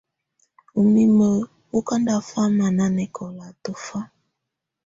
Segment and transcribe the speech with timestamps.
[0.79, 1.31] Úmimǝ́
[1.71, 3.99] wɔ́ ká ndáfamá nanɛkɔla tɔfa.